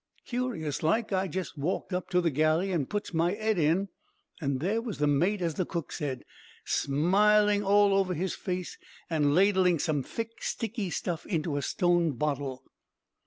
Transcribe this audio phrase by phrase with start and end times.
[0.25, 3.89] "Curious like, I jest walked up to the galley an' puts my 'ed in,
[4.41, 6.25] an' there was the mate as the cook said,
[6.65, 8.79] smiling all over his face,
[9.11, 12.63] and ladling some thick sticky stuff into a stone bottle.